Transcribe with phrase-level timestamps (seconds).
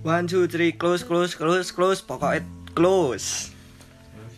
[0.00, 2.40] One, two, three, close, close, close, close, pokoknya
[2.72, 3.52] close.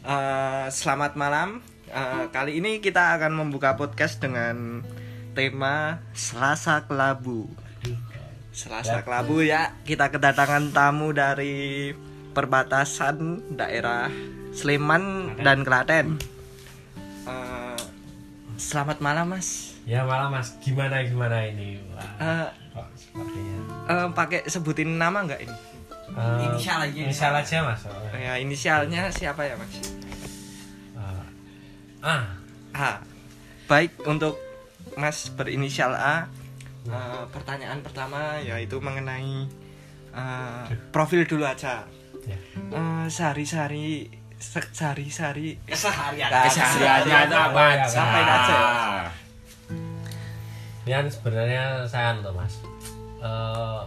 [0.03, 1.62] Eh, selamat malam.
[1.87, 4.83] Eh, kali ini kita akan membuka podcast dengan
[5.38, 7.46] tema Selasa Kelabu.
[8.51, 11.94] Selasa Kelabu ya, kita kedatangan tamu dari
[12.35, 14.10] perbatasan daerah
[14.51, 16.19] Sleman dan Klaten.
[17.23, 17.79] Eh,
[18.59, 19.79] selamat malam, Mas.
[19.83, 21.83] Ya malah mas, gimana gimana ini?
[21.91, 22.48] Wah, Eh,
[23.84, 25.56] eh, pakai sebutin nama nggak ini?
[26.09, 27.82] Eh, Inisial aja, Inisial aja mas.
[28.12, 29.72] Ya, inisialnya siapa ya, Mas?
[30.92, 31.24] Eh,
[32.00, 32.22] ah,
[32.72, 32.91] A.
[33.64, 34.36] Baik untuk
[34.92, 36.28] Mas berinisial A.
[36.84, 39.48] eh, pertanyaan pertama yaitu mengenai
[40.10, 41.88] eh, profil dulu aja.
[42.22, 42.36] ya.
[42.69, 48.58] Eh, Sehari-hari se- sehari-hari keseharian Nah, kesehariannya itu apa Oh, ya, aja Sampaikan aja.
[50.83, 52.55] Ini kan sebenarnya saya tuh mas.
[53.22, 53.82] Eh,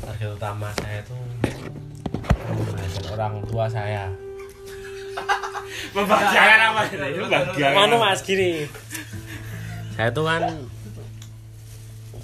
[0.00, 1.16] target utama saya itu
[2.48, 4.08] membahagiakan orang tua saya.
[5.96, 8.64] membahagiakan apa itu bagian Mana mas gini?
[9.92, 10.48] Saya tuh kan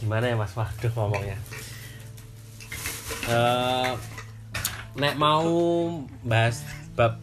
[0.01, 0.57] gimana ya mas?
[0.57, 1.37] Waduh ngomongnya.
[3.29, 3.93] Eh,
[4.97, 5.45] nek mau
[6.25, 6.65] bahas
[6.97, 7.21] bab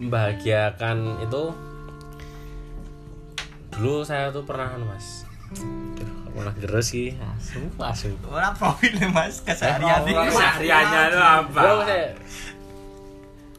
[0.00, 1.52] membahagiakan itu
[3.76, 10.02] dulu saya tuh pernah mas Aduh, malah geres sih asu asu orang profilnya Mas keseharian
[10.02, 11.60] kesehariannya itu apa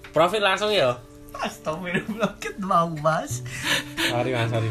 [0.10, 0.98] profil langsung ya
[1.32, 3.46] Astagfirullah kita mau Mas.
[3.96, 4.68] sorry mas sorry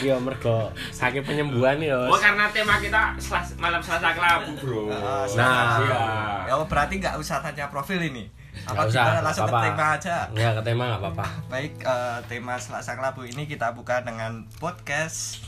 [0.00, 4.88] iya mergo sakit penyembuhan ya Oh karena tema kita selas, malam selasa kelabu bro.
[4.88, 5.76] Ah, Nah.
[5.78, 6.02] iya.
[6.46, 8.32] Ya berarti nggak usah tanya profil ini.
[8.64, 9.66] Apa Nggak usah, gimana langsung ke apa-apa.
[9.68, 10.16] tema aja.
[10.32, 15.44] ya ke tema nggak apa-apa Baik, eh, tema Selasa Kelabu ini kita buka dengan podcast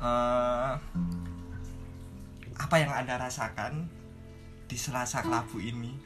[0.00, 0.70] eh,
[2.60, 3.88] apa yang Anda rasakan
[4.66, 5.96] di Selasa Kelabu ini.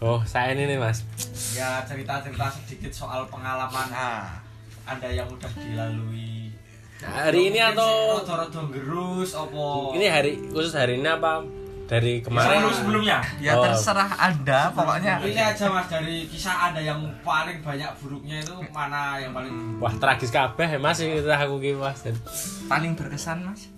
[0.00, 1.04] oh saya ini nih mas
[1.52, 4.40] Ya cerita-cerita sedikit soal pengalaman Nah,
[4.84, 6.52] anda yang udah dilalui.
[7.00, 9.92] hari ini atau Rodo-rodo gerus apa?
[9.92, 11.44] ini hari khusus hari ini apa
[11.84, 13.18] dari kemarin Kemarin sebelumnya.
[13.38, 13.62] ya Oh.
[13.62, 15.20] terserah Anda pokoknya.
[15.20, 19.92] Ini aja mas dari kisah anda yang paling banyak buruknya itu mana yang paling wah
[19.92, 22.16] tragis kabeh ya mas itu aku ki mas Dan
[22.64, 23.68] Paling berkesan, Mas.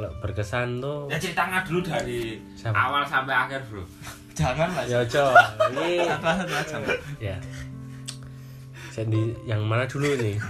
[0.00, 2.72] Kalau berkesan tuh Ya ceritakan dulu dari Siapa?
[2.72, 3.84] awal sampai akhir bro.
[4.32, 4.88] Jangan, Mas.
[4.88, 5.24] ya co
[5.68, 6.76] ini Satu-satu aja.
[6.78, 6.96] Mas.
[7.20, 7.36] ya
[8.90, 10.40] Sandy yang mana dulu nih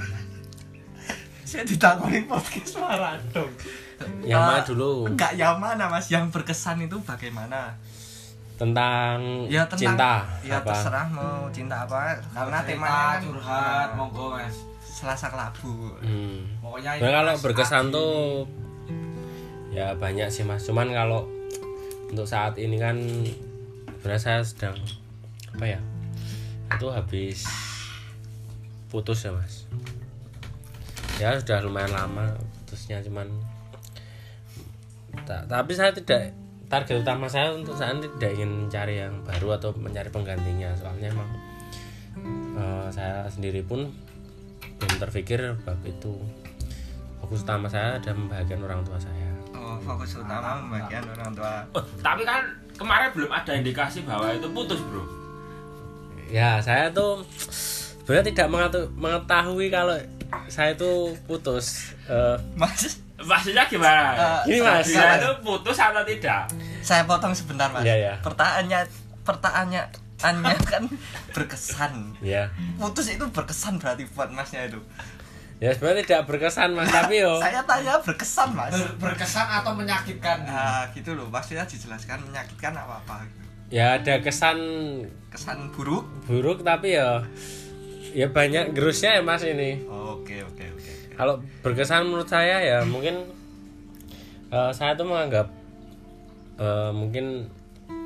[1.43, 3.51] Saya ditakoni podcast marah dong.
[4.23, 6.07] yang Eh, mana dulu Enggak yang mana, Mas?
[6.07, 7.75] Yang berkesan itu bagaimana?
[8.55, 14.27] tentang, Ya tentang cinta Ya apa terserah mau cinta apa karena Cerita, kan, curhat monggo
[14.31, 14.55] mas.
[14.81, 15.97] Selasa Kelabu.
[15.99, 16.61] hmm.
[16.61, 18.45] Pokoknya Nah, kalau berkesan tuh
[19.71, 20.67] ya banyak sih mas.
[20.67, 21.27] Cuman kalau
[22.11, 22.99] untuk saat ini kan
[24.19, 24.75] saya sedang
[25.55, 25.81] apa ya
[26.75, 27.47] itu habis
[28.91, 29.71] putus ya mas.
[31.23, 33.31] Ya sudah lumayan lama putusnya cuman
[35.27, 36.35] ta- tapi saya tidak
[36.71, 40.75] target utama saya untuk saat ini tidak ingin mencari yang baru atau mencari penggantinya.
[40.75, 41.31] Soalnya emang
[42.59, 43.87] eh, saya sendiri pun
[44.81, 46.15] belum terpikir bab itu.
[47.21, 49.40] Fokus utama saya adalah membahagiakan orang tua saya
[49.81, 51.55] fokus utama membagian orang tua.
[51.73, 55.05] Oh, tapi kan kemarin belum ada indikasi bahwa itu putus bro.
[56.27, 57.27] ya saya tuh
[58.01, 58.49] sebenarnya tidak
[58.95, 59.99] mengetahui kalau
[60.47, 64.17] saya itu putus Eh, Mas, Maksudnya gimana?
[64.43, 64.89] Eh, Gini, Mas.
[64.89, 66.51] Dia itu putus atau tidak?
[66.81, 67.87] saya potong sebentar, Mas.
[67.87, 68.15] Iya, iya.
[68.19, 68.81] Pertanyaannya
[69.23, 69.83] pertanyaannya
[70.67, 70.83] kan
[71.37, 72.19] berkesan.
[72.19, 74.81] ya Putus itu berkesan berarti buat Masnya itu.
[75.61, 78.73] Ya sebenarnya tidak berkesan mas tapi yo Saya tanya berkesan, Mas.
[78.97, 80.43] berkesan atau menyakitkan?
[80.43, 81.29] Nah, gitu loh.
[81.29, 83.45] Maksudnya dijelaskan menyakitkan apa apa gitu.
[83.71, 84.57] ya ada kesan
[85.29, 86.03] Kesan buruk?
[86.25, 87.23] buruk tapi ya
[88.11, 90.93] ya banyak gerusnya ya mas ini Oke, oke, oke.
[91.15, 93.23] kalau berkesan menurut saya ya mungkin
[94.49, 95.47] eh, saya tuh menganggap
[96.57, 97.47] eh, mungkin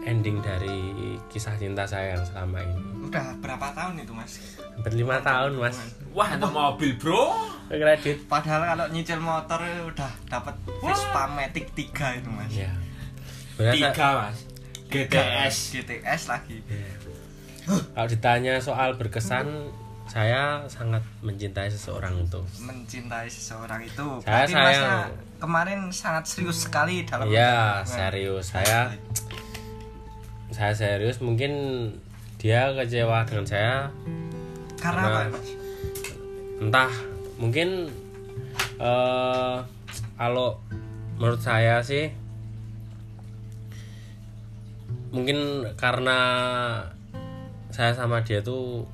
[0.05, 0.93] ending dari
[1.27, 4.41] kisah cinta saya yang selama ini Udah berapa tahun itu, Mas?
[4.75, 5.79] hampir lima tahun mas
[6.11, 7.31] Wah itu mobil bro.
[7.67, 11.85] kredit Padahal kalau nyicil motor udah dapat Vespa Matic 3
[12.17, 12.51] itu, Mas.
[12.51, 12.71] ya
[13.51, 14.39] Sebenarnya saya- Tiga mas.
[14.87, 15.57] GTS.
[15.73, 16.59] GTS lagi.
[17.91, 19.73] kalau ditanya soal berkesan
[20.05, 24.65] saya sangat mencintai seseorang itu mencintai seseorang itu Saya berarti sayang.
[24.67, 24.95] masnya
[25.39, 27.89] kemarin sangat serius sekali dalam ya hubungan.
[27.89, 28.93] serius saya
[30.55, 31.51] saya serius mungkin
[32.39, 33.91] dia kecewa dengan saya.
[34.79, 35.39] Karena Karena- apa
[36.63, 36.93] entah
[37.43, 37.91] mungkin
[38.79, 39.57] eh
[40.15, 40.63] kalau
[41.19, 42.15] menurut saya sih
[45.11, 46.19] mungkin karena
[47.75, 48.87] saya sama dia tuh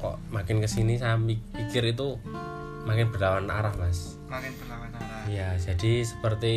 [0.00, 1.20] kok makin ke sini saya
[1.52, 2.16] pikir itu
[2.88, 4.16] makin berlawan arah mas.
[4.28, 6.54] Makin berlawan arah ya jadi seperti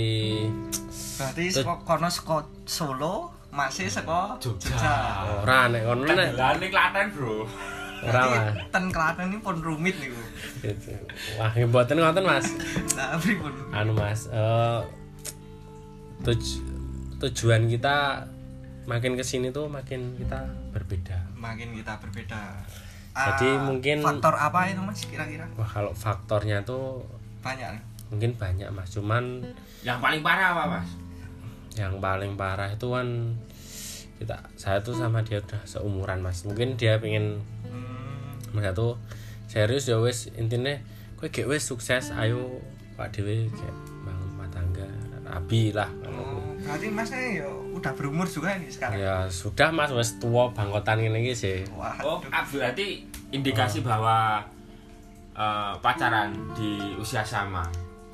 [1.17, 3.15] berarti saka kono saka Solo
[3.49, 4.73] masih saka Jogja.
[5.39, 7.45] orang nek kono nek Lah ning Klaten, Bro.
[8.03, 10.19] ora ten Klaten ini pun rumit niku.
[10.59, 10.91] Gitu.
[11.35, 12.47] wah mboten ngoten mas.
[12.93, 13.53] Nah pripun?
[13.71, 14.79] Anu mas eh,
[16.21, 16.59] tuj-
[17.19, 18.27] tujuan kita
[18.83, 21.15] makin ke sini tuh makin kita berbeda.
[21.33, 22.41] Makin kita berbeda.
[23.13, 25.45] Jadi Ah, mungkin- faktor apa itu mas kira-kira?
[25.53, 27.05] Wah kalau faktornya tuh
[27.39, 27.77] banyak
[28.11, 28.91] mungkin banyak mas.
[28.91, 29.43] Cuman
[29.83, 30.89] Yang paling parah apa, Mas?
[31.73, 33.33] yang paling parah itu kan
[34.21, 36.45] kita saya tuh sama dia udah seumuran mas.
[36.45, 38.95] Mungkin dia pengen hmm, mas tuh
[39.49, 40.77] serius ya wes intinya
[41.17, 42.61] kue gak wes sukses ayo
[42.93, 44.87] pak dewi kayak bangun rumah tangga
[45.25, 48.95] rabi lah oh, berarti masnya ya udah berumur juga nih sekarang?
[48.95, 49.91] Ya sudah mas.
[49.91, 51.67] Wes tua bangkotan ini sih.
[51.75, 53.03] Wah Oh, ah, berarti
[53.33, 54.39] indikasi bahwa
[55.35, 57.65] eh, pacaran di usia sama.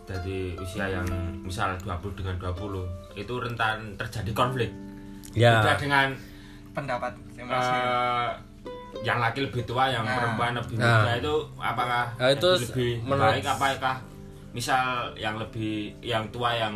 [0.10, 1.06] Jadi usia yang
[1.40, 2.82] misal 20 dengan 20
[3.14, 4.74] itu rentan terjadi konflik.
[5.30, 6.10] ya Beda dengan
[6.72, 8.30] pendapat eh,
[9.00, 10.18] yang laki lebih tua, yang Nah.
[10.18, 11.06] perempuan lebih Nah.
[11.06, 13.96] muda itu apakah Nah, itu lebih menurut- baik apakah
[14.50, 14.84] misal
[15.16, 16.74] yang lebih yang tua yang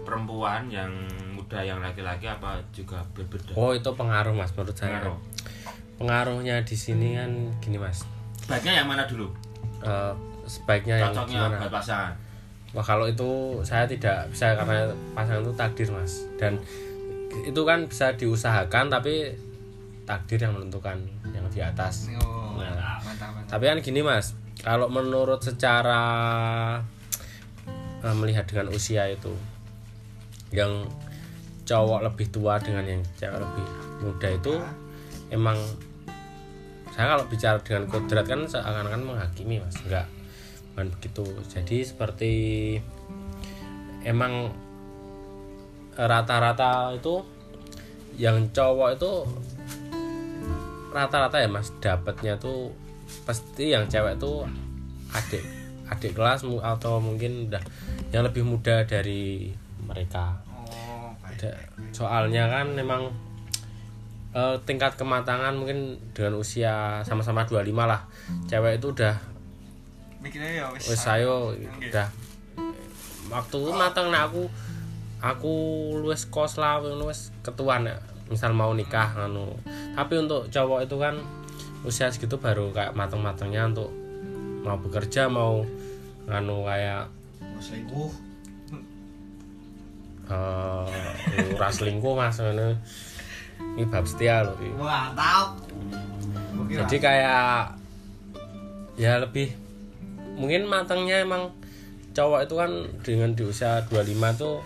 [0.00, 0.88] perempuan, yang
[1.30, 3.52] muda yang laki-laki apa juga berbeda?
[3.52, 5.18] oh itu pengaruh mas menurut saya Pengaruh.
[5.94, 8.08] pengaruhnya di sini kan gini mas
[8.44, 9.28] Baiknya yang mana dulu?
[9.78, 10.12] Eh,
[10.46, 12.12] sebaiknya yang Cocoknya gimana buat pasangan.
[12.74, 16.58] Wah kalau itu saya tidak bisa karena pasangan itu takdir mas dan
[17.46, 19.30] itu kan bisa diusahakan tapi
[20.04, 20.98] takdir yang menentukan
[21.30, 22.10] yang di atas.
[22.18, 22.98] oh, Nah.
[23.02, 26.02] mantap mantap Tapi kan gini mas, kalau menurut secara
[28.04, 29.32] eh, melihat dengan usia itu,
[30.54, 30.86] yang
[31.64, 33.66] cowok lebih tua dengan yang cewek lebih
[34.04, 34.54] muda itu
[35.32, 35.56] emang
[36.92, 40.06] saya kalau bicara dengan kodrat kan seakan-akan menghakimi mas, enggak
[40.74, 41.22] bukan begitu.
[41.46, 42.32] Jadi seperti
[44.02, 44.50] emang
[45.94, 47.22] rata-rata itu
[48.18, 49.12] yang cowok itu
[50.90, 51.70] rata-rata ya mas.
[51.78, 52.74] Dapatnya tuh
[53.22, 54.50] pasti yang cewek tuh
[55.14, 55.46] adik
[55.86, 57.62] adik kelas atau mungkin udah
[58.10, 59.54] yang lebih muda dari
[59.86, 60.42] mereka.
[60.50, 61.54] Oh baik
[61.94, 63.14] soalnya kan memang
[64.34, 68.10] eh, tingkat kematangan mungkin dengan usia sama-sama 25 lah.
[68.50, 69.33] Cewek itu udah
[70.24, 72.08] mikirnya ya wis ayo udah
[73.28, 74.48] waktu itu matang nah aku
[75.20, 75.54] aku
[76.00, 78.00] luwes kos lah luwes ketuaan ya
[78.32, 79.52] misal mau nikah anu
[79.92, 81.20] tapi untuk cowok itu kan
[81.84, 83.92] usia segitu baru kayak matang-matangnya untuk
[84.64, 85.68] mau bekerja mau
[86.32, 87.12] anu kayak
[87.60, 88.12] selingkuh
[90.24, 92.80] eh ora selingkuh mas ngono.
[93.54, 94.74] Ini bab setia loh ini.
[94.80, 95.46] wah tahu
[96.56, 97.78] Mungkin jadi kayak
[98.98, 99.54] ya lebih
[100.34, 101.50] mungkin matangnya emang
[102.10, 102.70] cowok itu kan
[103.00, 104.62] dengan di usia 25 tuh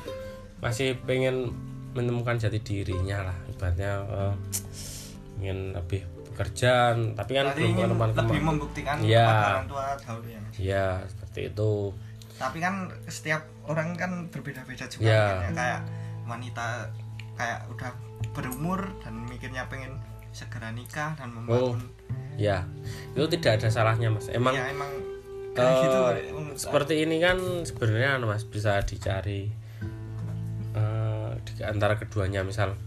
[0.59, 1.53] masih pengen
[1.93, 3.37] menemukan jati dirinya lah.
[3.49, 4.35] Ibaratnya eh,
[5.38, 9.26] ingin lebih bekerja tapi kan Berarti belum menemukan lebih kema- membuktikan Iya.
[9.26, 10.41] orang tua dahulu ya.
[10.55, 11.73] Ya seperti itu.
[12.37, 12.75] Tapi kan
[13.05, 15.23] setiap orang kan berbeda-beda juga Iya.
[15.25, 15.53] mikirnya.
[15.55, 15.81] kayak
[16.25, 16.67] wanita
[17.34, 17.91] kayak udah
[18.31, 19.98] berumur dan mikirnya pengen
[20.31, 21.81] segera nikah dan membangun.
[22.37, 22.63] ya
[23.13, 24.29] itu tidak ada salahnya mas.
[24.29, 24.87] Emang ya emang
[25.62, 26.22] gitu saya.
[26.55, 29.50] seperti ini kan sebenarnya anu, mas bisa dicari
[30.77, 32.46] eh, di antara keduanya.
[32.46, 32.79] Misal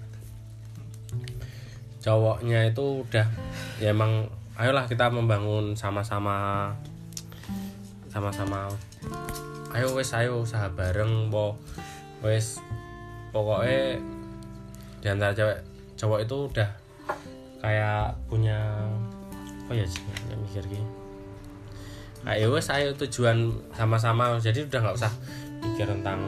[2.01, 3.27] cowoknya itu udah
[3.77, 4.25] ya emang
[4.57, 6.71] ayolah kita membangun sama-sama
[8.11, 8.71] sama-sama.
[9.71, 11.55] Ayo wes ayo usaha bareng po
[12.23, 12.59] wes.
[13.31, 13.95] Pokoknya
[14.99, 15.57] di antara cewek
[15.95, 16.69] cowok itu udah
[17.63, 18.59] kayak punya
[19.71, 20.03] apa ya sih
[20.35, 21.00] mikir gini
[22.25, 24.37] ayo wes ayo tujuan sama-sama.
[24.37, 25.13] Jadi udah nggak usah
[25.61, 26.19] mikir tentang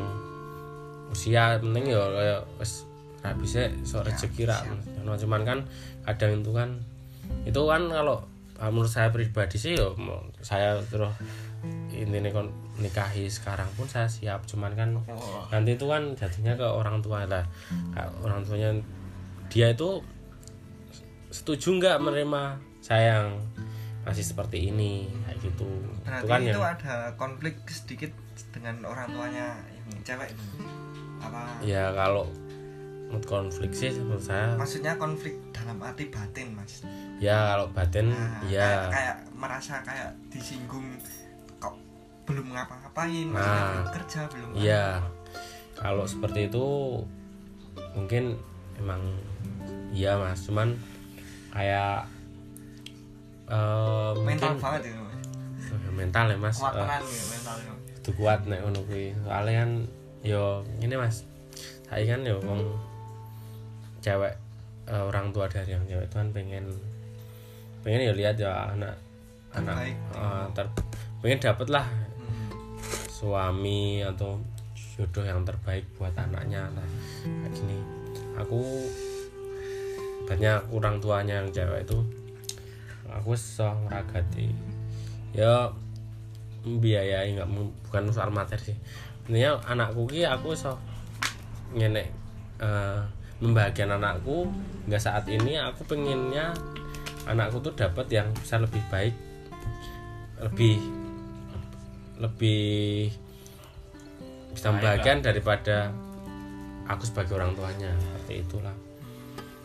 [1.13, 2.89] usia penting ya kayak wes
[3.23, 4.59] ra bisa sok rezeki ra
[5.05, 5.59] Nah, cuman kan
[6.03, 6.69] kadang itu kan
[7.47, 8.23] itu kan kalau
[8.59, 9.87] ah, menurut saya pribadi sih ya
[10.43, 11.11] saya terus
[11.93, 14.43] intinya kon nikahi sekarang pun saya siap.
[14.49, 17.45] Cuman kan Oh, nanti itu kan jatuhnya ke orang tua lah.
[18.25, 18.73] Orang tuanya
[19.47, 20.01] dia itu
[21.29, 23.27] setuju nggak menerima saya yang
[24.03, 25.69] masih seperti ini kayak gitu.
[26.03, 28.11] Berarti itu kan itu yang ada konflik sedikit
[28.51, 30.45] dengan orang tuanya yang cewek itu
[31.23, 31.41] apa?
[31.63, 32.27] Ya kalau
[33.23, 36.83] konflik sih menurut saya maksudnya konflik dalam arti batin mas?
[37.21, 38.71] Ya kalau batin Nah, kayak, ya.
[38.89, 40.97] kayak merasa kayak disinggung
[41.61, 41.77] kok
[42.27, 43.39] belum ngapa-ngapain Nah,
[43.85, 44.87] belum kerja belum Iya,
[45.77, 46.65] kalau seperti itu
[47.93, 48.35] mungkin
[48.81, 49.01] emang
[49.93, 50.43] iya mas.
[50.49, 50.73] Cuman
[51.53, 52.09] kayak
[53.53, 55.21] eh, mental mungkin banget itu Mas.
[55.93, 56.57] Mental ya mas.
[56.57, 57.23] Kuat Eh, tenan ya.
[57.29, 59.07] mentalnya itu kuat nek ngono kuwi.
[59.19, 59.71] Soalnya kan
[60.21, 60.43] yo
[60.79, 61.15] ini mas.
[61.85, 62.61] Saya kan yo wong
[63.99, 64.33] cewek
[64.85, 66.65] eh, orang tua dari yang cewek itu kan pengen
[67.79, 68.95] pengen ya lihat ya anak
[69.51, 70.65] anak eh, ter
[71.19, 72.49] pengen dapet lah Hmm.
[73.07, 74.35] suami atau
[74.93, 76.87] jodoh yang terbaik buat anaknya lah.
[77.23, 77.77] Kayak gini.
[78.35, 78.59] Aku
[80.23, 81.99] banyak orang tuanya yang cewek itu
[83.13, 84.49] aku so ngeragati
[85.33, 85.69] ya
[86.63, 88.77] membiayai nggak bukan soal materi sih.
[89.27, 90.79] Intinya anakku ki aku so
[91.75, 92.07] ngenek
[92.63, 92.99] eh,
[93.43, 94.47] membahagiakan anakku.
[94.87, 96.55] Nggak saat ini aku pengennya
[97.27, 99.15] anakku tuh dapat yang bisa lebih baik
[100.43, 100.79] lebih
[102.19, 103.11] lebih
[104.53, 105.91] bisa membahagiakan daripada
[106.87, 107.91] aku sebagai orang tuanya.
[107.95, 108.75] Seperti itulah.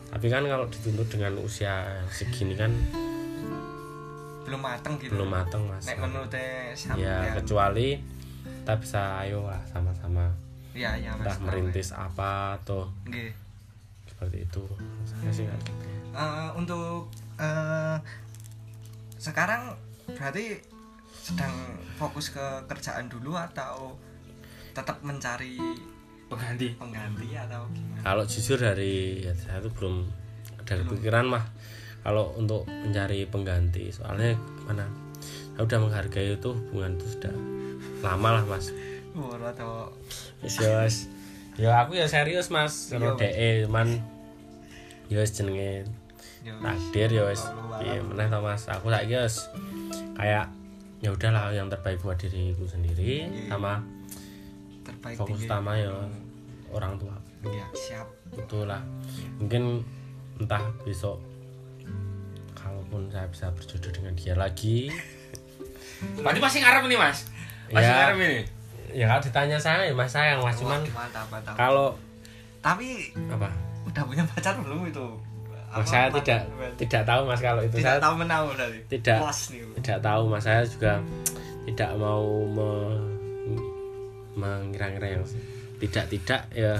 [0.09, 2.73] Tapi kan kalau dituntut dengan usia segini kan
[4.49, 5.13] belum mateng gitu.
[5.13, 5.85] Belum mateng mas.
[5.85, 6.33] Nek menurut
[6.73, 8.01] sampean ya kecuali
[8.41, 10.33] kita bisa ayo lah sama-sama.
[10.73, 11.29] Ya ya Mas.
[11.29, 13.29] Entah merintis apa atau Nggih.
[14.09, 14.63] seperti itu.
[15.05, 15.71] Saya sih gitu.
[16.13, 17.97] Eh, untuk eh,
[19.21, 19.77] sekarang
[20.17, 20.57] berarti
[21.13, 21.53] sedang
[22.01, 23.93] fokus ke kerjaan dulu atau
[24.73, 25.57] tetap mencari
[26.29, 26.77] pengganti?
[26.77, 28.01] pengganti atau gimana?
[28.05, 30.05] kalau jujur dari ya, saya tuh belum
[30.61, 31.43] ada kepikiran mah
[31.99, 34.33] kalau untuk mencari pengganti soalnya
[34.65, 34.87] mana
[35.53, 37.33] saya udah menghargai itu hubungan itu sudah
[37.99, 38.71] lama lah mas.
[39.11, 39.91] Oh, atau
[40.39, 40.55] Wis
[41.59, 43.19] ya aku ya serius Mas, Iya, Mas.
[43.19, 43.87] DE cuman
[45.11, 45.83] ya jenenge
[46.39, 47.27] takdir ya.
[47.27, 49.43] Allah Piye meneh to Mas, aku saiki wis
[50.15, 50.47] kayak
[51.03, 53.51] ya udahlah yang terbaik buat diriku sendiri Iya.
[53.51, 53.83] sama
[54.87, 55.91] terbaik fokus utama ya
[56.71, 57.15] orang tua.
[57.43, 58.07] ya siap.
[58.31, 58.79] Itulah.
[59.39, 59.83] Mungkin
[60.39, 61.19] entah besok
[62.89, 64.89] kalaupun saya bisa berjodoh dengan dia lagi.
[66.25, 67.29] Berarti masih ngarep nih mas?
[67.69, 67.97] Masih Ya.
[68.01, 68.39] ngarep ini?
[68.89, 70.57] Ya kalau ditanya saya ya mas sayang mas.
[70.57, 70.81] Cuman
[71.53, 71.93] kalau
[72.65, 73.45] tapi apa?
[73.85, 75.05] udah punya pacar belum itu?
[75.69, 76.17] Mas, saya mantan?
[76.25, 76.41] tidak
[76.81, 77.77] tidak tahu mas kalau itu.
[77.77, 79.19] Tidak saya tahu menau dari Tidak.
[79.21, 79.61] Nih.
[79.85, 80.41] tidak tahu mas.
[80.41, 80.93] Saya juga
[81.69, 82.69] tidak mau me,
[84.33, 85.25] mengira-ngira yang
[85.77, 86.73] tidak tidak ya.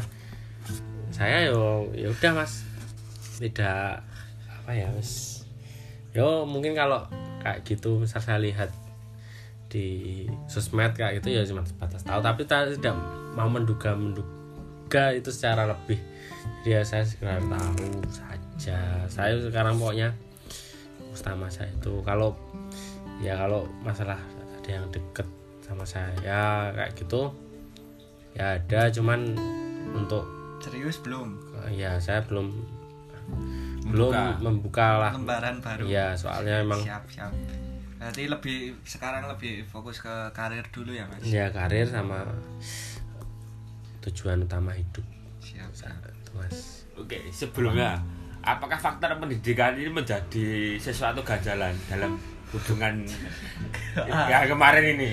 [1.14, 2.66] Saya yo ya udah mas.
[3.38, 4.02] Tidak
[4.50, 5.46] apa ya mas
[6.16, 7.06] yo mungkin kalau
[7.40, 8.74] kayak gitu misal saya lihat
[9.70, 12.20] di sosmed kayak gitu ya cuma sebatas tahu.
[12.20, 12.98] Tapi ta- tidak
[13.38, 16.02] mau menduga menduga itu secara lebih.
[16.66, 19.06] Jadi ya saya sekedar tahu saja.
[19.08, 20.12] Saya sekarang pokoknya
[21.14, 22.34] utama saya itu kalau
[23.22, 24.18] ya kalau masalah
[24.60, 25.28] ada yang deket
[25.62, 27.30] sama saya ya kayak gitu
[28.34, 28.90] ya ada.
[28.90, 29.38] Cuman
[29.94, 30.26] untuk
[30.66, 31.38] serius belum?
[31.72, 32.79] Ya saya belum.
[33.90, 34.88] Belum membuka.
[35.02, 35.12] lah.
[35.18, 35.84] Lembaran baru.
[35.90, 37.34] Ya soalnya emang siap siap.
[38.00, 41.20] Berarti lebih sekarang lebih fokus ke karir dulu ya mas?
[41.26, 42.24] Ya karir sama
[44.06, 45.04] tujuan utama hidup.
[45.44, 46.00] Siap siap.
[46.08, 46.88] Itu mas.
[46.96, 48.00] Oke sebelumnya
[48.40, 52.16] apakah faktor pendidikan ini menjadi sesuatu ganjalan dalam
[52.56, 53.04] hubungan
[54.32, 55.12] yang kemarin ini?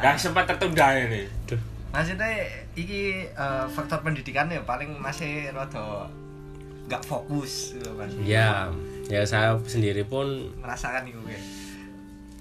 [0.00, 1.26] Yang sempat tertunda ini?
[1.44, 1.58] Duh,
[1.90, 2.30] maksudnya
[2.78, 6.06] iki eh, faktor pendidikan ya paling masih rada
[6.88, 8.72] nggak fokus gitu mas ya
[9.12, 11.44] ya saya sendiri pun merasakan itu kayak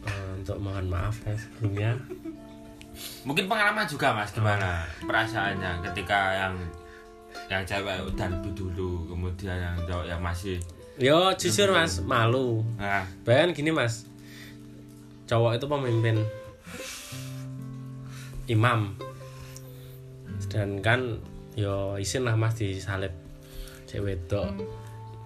[0.07, 1.91] eh, untuk mohon maaf ya sebelumnya.
[3.27, 6.55] Mungkin pengalaman juga mas gimana perasaannya ketika yang
[7.51, 10.57] yang cewek udah lebih dulu kemudian yang cowok yang masih
[10.95, 12.63] yo jujur mas malu.
[12.79, 13.03] Nah.
[13.27, 14.07] Bayangkan gini mas.
[15.27, 16.23] Cowok itu pemimpin
[18.47, 18.95] Imam.
[20.39, 21.19] Sedangkan
[21.57, 23.09] Yo isin lah mas disalib
[23.87, 24.51] Cewek wedok.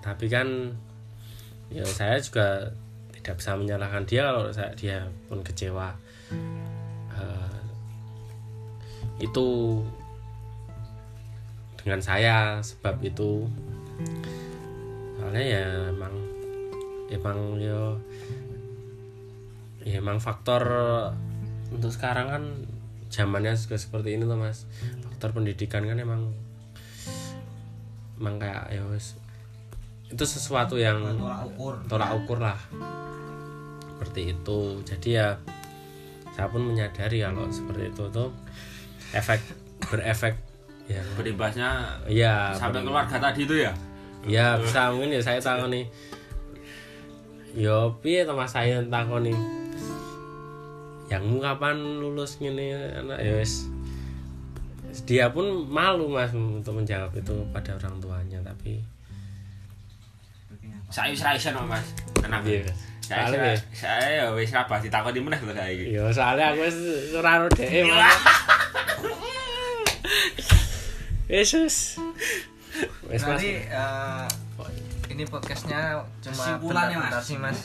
[0.06, 0.48] Tapi kan
[1.72, 2.70] Ya saya juga
[3.16, 5.94] Tidak bisa menyalahkan dia Kalau saya, dia pun kecewa.
[7.18, 7.60] Eh,
[9.22, 9.82] Itu
[11.82, 13.50] Dengan saya Sebab itu.
[15.18, 16.14] Soalnya ya emang
[17.12, 18.00] Emang yo
[19.82, 20.62] ya emang faktor
[21.74, 22.44] untuk sekarang kan
[23.12, 24.70] zamannya juga seperti ini tuh mas.
[25.10, 26.32] Faktor pendidikan kan emang
[28.22, 29.18] emang kayak ya wes.
[30.14, 31.74] Itu sesuatu yang tolak ukur.
[31.90, 32.60] tolak ukur lah.
[33.98, 34.60] Seperti itu.
[34.86, 35.34] Jadi ya
[36.38, 38.30] saya pun menyadari kalau seperti itu tuh
[39.12, 39.42] efek
[39.90, 40.38] berefek
[40.86, 41.02] ya.
[41.18, 43.74] Berimbasnya ya sampai ber- keluarga tadi itu ya?
[44.30, 45.90] Ya bisa mungkin ya saya tahu nih
[47.58, 48.54] yo piye to mas?
[48.54, 49.38] Saya takon nih
[51.12, 53.18] yangmu kapan lulus ngene anak?
[53.20, 53.68] Ya wis
[55.08, 58.84] dia pun malu mas untuk menjawab itu pada orang tuanya tapi
[60.92, 61.88] Saya ra iso no, Mas.
[62.20, 62.44] Tenang.
[62.44, 62.76] Iya, Mas.
[63.00, 63.56] Saya ya.
[63.72, 65.86] saya ya wis ra bahas ditakoni meneh lho saiki.
[65.96, 66.78] ya soalnya aku wis
[67.16, 68.20] ora ro dhek mas
[71.28, 71.76] Yesus
[73.08, 74.28] wis mas Nanti eh,
[75.12, 77.24] ini podcastnya cuma Kesimpulannya, Mas.
[77.24, 77.60] sih mas.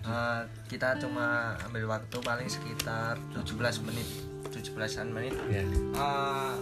[0.00, 4.08] Eh, kita cuma ambil waktu paling sekitar 17 menit,
[4.50, 5.34] 17-an menit.
[5.46, 6.54] ya Eh,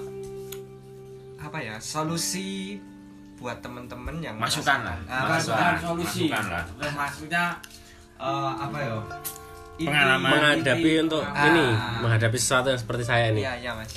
[1.39, 2.77] apa ya solusi
[3.35, 4.99] buat temen-temen yang Masukan lah.
[5.07, 6.65] Ah, masukan Masukan, solusi masukan lah.
[6.69, 7.45] Terus maksudnya
[8.17, 8.95] eh, apa ya
[9.79, 10.29] Pengalaman.
[10.29, 11.67] menghadapi inti- untuk ah, ini
[12.01, 13.95] menghadapi sesuatu yang seperti saya ini Iya iya mas.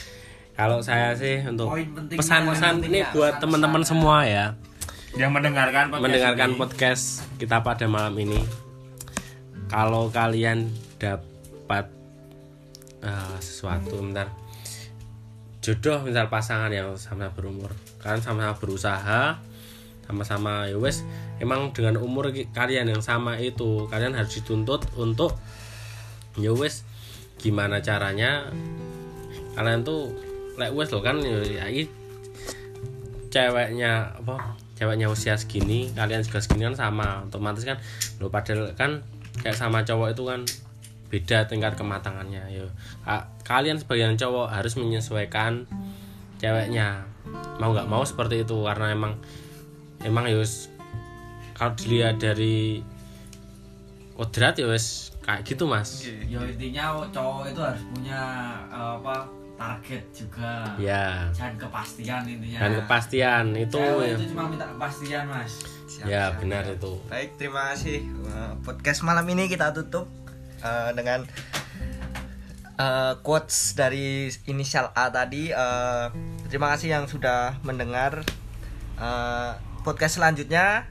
[0.53, 1.73] kalau saya sih untuk
[2.11, 3.87] pesan-pesan poin ini ya, buat teman-teman ya.
[3.87, 4.45] semua ya
[5.11, 6.59] Yang mendengarkan podcast mendengarkan ini.
[6.59, 7.03] podcast
[7.35, 8.45] kita pada malam ini
[9.65, 11.89] kalau kalian dapat
[13.01, 14.29] eh, sesuatu bentar.
[15.61, 17.69] Jodoh misal pasangan yang sama berumur.
[18.01, 19.21] Kalian sama-sama berusaha
[20.09, 21.05] sama-sama ya wes.
[21.37, 25.37] Emang dengan umur kalian yang sama itu kalian harus dituntut untuk
[26.35, 26.81] ya wes
[27.37, 28.49] gimana caranya?
[29.53, 30.17] Kalian tuh
[30.57, 31.85] like wes lo kan ya ini
[33.31, 37.23] ceweknya apa ceweknya usia segini kalian juga segini kan sama.
[37.29, 37.77] Otomatis kan
[38.17, 39.05] lo padahal kan
[39.45, 40.41] kayak sama cowok itu kan
[41.11, 42.71] beda tingkat kematangannya yo.
[43.03, 45.67] Ka- kalian sebagai cowok harus menyesuaikan
[46.39, 47.03] ceweknya.
[47.59, 49.19] Mau nggak mau seperti itu karena emang
[50.01, 50.71] emang yus
[51.53, 52.81] kalau dilihat dari
[54.17, 56.07] kodrat ya wes kayak gitu mas.
[56.25, 58.21] Ya intinya cowok itu harus punya
[58.71, 59.27] eh, apa
[59.59, 60.65] target juga.
[60.81, 62.59] Ya dan kepastian intinya.
[62.65, 65.53] Dan kepastian itu Cewek ya, itu cuma minta kepastian mas.
[65.85, 66.39] Siap, ya siap.
[66.41, 66.93] benar itu.
[67.11, 67.99] Baik, terima kasih.
[68.07, 70.07] Eh, Podcast malam ini kita tutup
[70.61, 71.25] eh, dengan
[72.77, 75.49] eh, quotes dari inisial A tadi.
[75.49, 76.05] Eh,
[76.47, 78.21] terima kasih yang sudah mendengar.
[78.95, 79.51] Eh,
[79.81, 80.85] podcast selanjutnya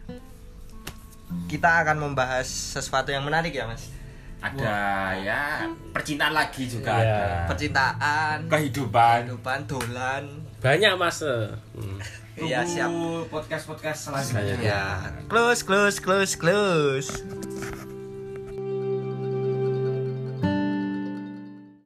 [1.46, 3.86] kita akan membahas sesuatu yang menarik ya, Mas.
[4.40, 7.12] ada ya percintaan lagi juga Iya.
[7.12, 7.44] ada.
[7.44, 9.18] Percintaan, Kehidupan.
[9.28, 10.24] kehidupan, dolan.
[10.58, 12.00] banyak mas Hmm.
[12.34, 12.88] Iya, siap.
[13.28, 14.72] podcast podcast selanjutnya Selanjutnya.
[14.72, 14.84] Ya,
[15.28, 17.39] close, close, close, close.